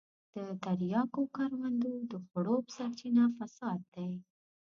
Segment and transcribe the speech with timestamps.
[0.35, 4.11] د تریاکو کروندو د خړوب سرچينه فساد دی.